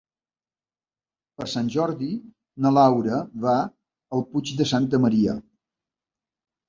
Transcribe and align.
Per 1.41 1.47
Sant 1.51 1.67
Jordi 1.75 2.09
na 2.65 2.71
Laura 2.79 3.19
va 3.47 3.55
al 4.19 4.27
Puig 4.33 4.55
de 4.63 4.71
Santa 4.75 5.05
Maria. 5.05 5.37